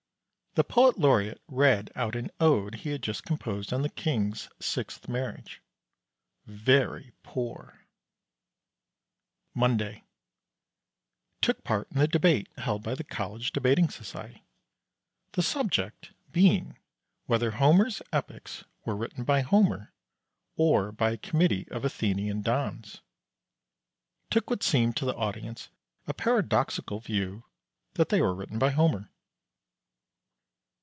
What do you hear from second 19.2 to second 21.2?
by Homer or by a